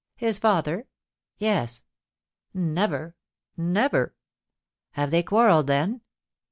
[0.15, 0.87] "His father?"
[1.37, 1.85] "Yes."
[2.55, 3.15] "Never
[3.55, 4.15] never!"
[4.93, 6.01] "Have they quarrelled, then?"